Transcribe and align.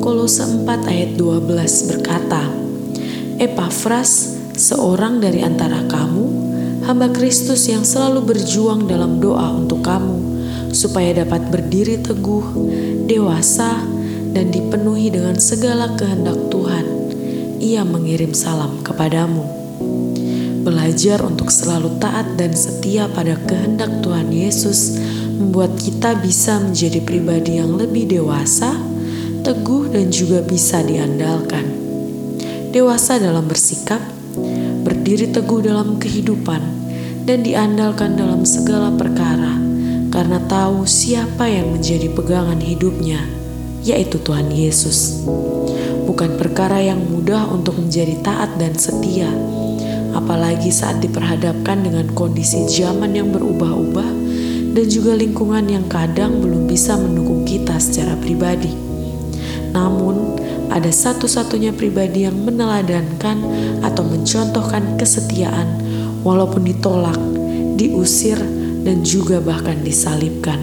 Kolose 0.00 0.64
4 0.64 0.64
ayat 0.88 1.20
12 1.20 1.92
berkata, 1.92 2.48
Epafras, 3.36 4.32
seorang 4.56 5.20
dari 5.20 5.44
antara 5.44 5.84
kamu, 5.84 6.24
hamba 6.88 7.12
Kristus 7.12 7.68
yang 7.68 7.84
selalu 7.84 8.24
berjuang 8.32 8.88
dalam 8.88 9.20
doa 9.20 9.52
untuk 9.52 9.84
kamu, 9.84 10.16
supaya 10.72 11.20
dapat 11.20 11.52
berdiri 11.52 12.00
teguh, 12.00 12.44
dewasa, 13.04 13.84
dan 14.32 14.48
dipenuhi 14.48 15.12
dengan 15.12 15.36
segala 15.36 15.92
kehendak 16.00 16.48
Tuhan. 16.48 16.86
Ia 17.60 17.84
mengirim 17.84 18.32
salam 18.32 18.80
kepadamu. 18.80 19.44
Belajar 20.64 21.20
untuk 21.24 21.52
selalu 21.52 22.00
taat 22.00 22.40
dan 22.40 22.56
setia 22.56 23.04
pada 23.12 23.36
kehendak 23.44 24.00
Tuhan 24.00 24.32
Yesus 24.32 24.96
membuat 25.36 25.76
kita 25.76 26.20
bisa 26.20 26.56
menjadi 26.60 27.00
pribadi 27.04 27.60
yang 27.60 27.76
lebih 27.76 28.08
dewasa, 28.08 28.89
teguh, 29.40 29.90
dan 29.92 30.12
juga 30.12 30.44
bisa 30.44 30.84
diandalkan. 30.84 31.64
Dewasa 32.70 33.18
dalam 33.18 33.50
bersikap, 33.50 33.98
berdiri 34.86 35.32
teguh 35.32 35.64
dalam 35.64 35.98
kehidupan, 35.98 36.62
dan 37.26 37.42
diandalkan 37.42 38.14
dalam 38.14 38.46
segala 38.46 38.94
perkara, 38.94 39.58
karena 40.14 40.38
tahu 40.46 40.86
siapa 40.86 41.50
yang 41.50 41.72
menjadi 41.74 42.12
pegangan 42.12 42.60
hidupnya, 42.62 43.20
yaitu 43.82 44.20
Tuhan 44.20 44.52
Yesus. 44.52 45.24
Bukan 46.06 46.36
perkara 46.36 46.82
yang 46.82 47.00
mudah 47.06 47.48
untuk 47.50 47.78
menjadi 47.78 48.18
taat 48.22 48.54
dan 48.58 48.74
setia, 48.74 49.30
apalagi 50.14 50.74
saat 50.74 50.98
diperhadapkan 50.98 51.86
dengan 51.86 52.10
kondisi 52.12 52.66
zaman 52.66 53.14
yang 53.14 53.30
berubah-ubah 53.30 54.10
dan 54.74 54.86
juga 54.86 55.14
lingkungan 55.18 55.66
yang 55.66 55.86
kadang 55.86 56.38
belum 56.42 56.66
bisa 56.70 56.94
mendukung 56.98 57.42
kita 57.46 57.78
secara 57.78 58.14
pribadi. 58.18 58.89
Namun, 59.70 60.38
ada 60.70 60.90
satu-satunya 60.90 61.74
pribadi 61.74 62.26
yang 62.26 62.38
meneladankan 62.46 63.42
atau 63.82 64.02
mencontohkan 64.06 64.94
kesetiaan 64.98 65.82
walaupun 66.22 66.62
ditolak, 66.62 67.18
diusir, 67.74 68.38
dan 68.80 69.04
juga 69.04 69.42
bahkan 69.42 69.76
disalibkan. 69.84 70.58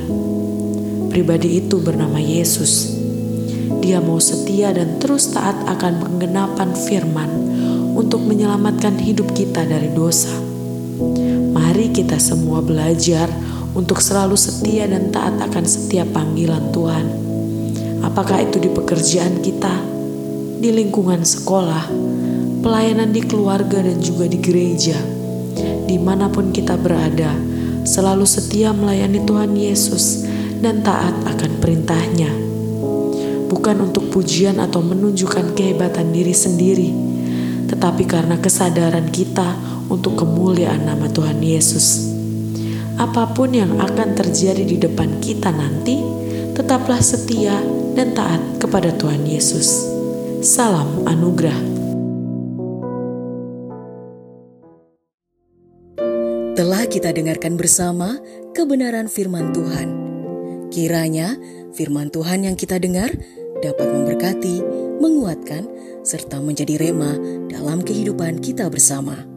Pribadi 1.11 1.61
itu 1.61 1.77
bernama 1.81 2.17
Yesus. 2.17 2.97
Dia 3.83 4.03
mau 4.03 4.19
setia 4.19 4.73
dan 4.73 4.99
terus 4.99 5.31
taat 5.31 5.55
akan 5.63 6.03
penggenapan 6.03 6.75
firman 6.75 7.31
untuk 7.95 8.21
menyelamatkan 8.25 8.99
hidup 8.99 9.31
kita 9.33 9.63
dari 9.63 9.89
dosa. 9.95 10.33
Mari 11.53 11.93
kita 11.93 12.17
semua 12.21 12.61
belajar 12.61 13.29
untuk 13.77 14.01
selalu 14.01 14.37
setia 14.37 14.89
dan 14.89 15.13
taat 15.13 15.37
akan 15.41 15.65
setiap 15.65 16.09
panggilan 16.13 16.73
Tuhan. 16.73 17.26
Apakah 18.03 18.43
itu 18.45 18.57
di 18.61 18.69
pekerjaan 18.69 19.41
kita, 19.41 19.73
di 20.57 20.69
lingkungan 20.73 21.21
sekolah, 21.21 21.89
pelayanan 22.61 23.13
di 23.13 23.21
keluarga, 23.23 23.81
dan 23.81 24.01
juga 24.01 24.25
di 24.29 24.37
gereja, 24.41 24.97
di 25.85 25.97
mana 25.97 26.29
pun 26.29 26.53
kita 26.53 26.77
berada, 26.77 27.33
selalu 27.87 28.25
setia 28.25 28.73
melayani 28.73 29.23
Tuhan 29.23 29.53
Yesus 29.57 30.25
dan 30.61 30.81
taat 30.81 31.13
akan 31.25 31.51
perintahnya. 31.61 32.31
Bukan 33.47 33.77
untuk 33.81 34.11
pujian 34.13 34.59
atau 34.59 34.83
menunjukkan 34.83 35.55
kehebatan 35.55 36.13
diri 36.13 36.35
sendiri, 36.35 36.89
tetapi 37.71 38.03
karena 38.05 38.37
kesadaran 38.37 39.09
kita 39.09 39.57
untuk 39.87 40.19
kemuliaan 40.19 40.83
nama 40.83 41.07
Tuhan 41.07 41.39
Yesus 41.39 42.17
apa 42.97 43.29
pun 43.29 43.53
yang 43.53 43.77
akan 43.77 44.17
terjadi 44.17 44.65
di 44.65 44.81
depan 44.81 45.21
kita 45.21 45.53
nanti, 45.53 46.01
tetaplah 46.57 46.97
setia 46.97 47.53
dan 47.93 48.17
taat 48.17 48.41
kepada 48.57 48.89
Tuhan 48.97 49.29
Yesus. 49.29 49.93
Salam 50.41 51.05
anugerah. 51.05 51.53
Telah 56.57 56.89
kita 56.89 57.13
dengarkan 57.13 57.61
bersama 57.61 58.17
kebenaran 58.57 59.05
firman 59.05 59.53
Tuhan. 59.53 59.89
Kiranya 60.73 61.37
firman 61.77 62.09
Tuhan 62.09 62.49
yang 62.49 62.57
kita 62.57 62.81
dengar 62.81 63.13
dapat 63.61 63.93
memberkati, 63.93 64.57
menguatkan, 64.97 65.69
serta 66.01 66.41
menjadi 66.41 66.81
rema 66.81 67.13
dalam 67.53 67.85
kehidupan 67.85 68.41
kita 68.41 68.65
bersama. 68.73 69.36